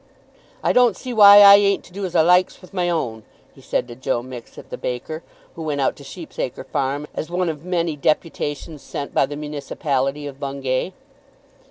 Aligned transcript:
"I 0.63 0.73
don't 0.73 0.97
see 0.97 1.13
why 1.13 1.41
I 1.41 1.57
ain't 1.57 1.83
to 1.83 1.93
do 1.93 2.05
as 2.07 2.15
I 2.15 2.23
likes 2.23 2.59
with 2.59 2.73
my 2.73 2.89
own," 2.89 3.21
he 3.53 3.61
said 3.61 3.87
to 3.87 3.95
Joe 3.95 4.23
Mixet, 4.23 4.71
the 4.71 4.75
baker, 4.79 5.21
who 5.55 5.61
went 5.61 5.79
out 5.79 5.95
to 5.97 6.03
Sheep's 6.03 6.39
Acre 6.39 6.63
Farm 6.63 7.05
as 7.13 7.29
one 7.29 7.49
of 7.49 7.63
many 7.63 7.95
deputations 7.95 8.81
sent 8.81 9.13
by 9.13 9.27
the 9.27 9.35
municipality 9.35 10.25
of 10.25 10.39
Bungay. 10.39 10.93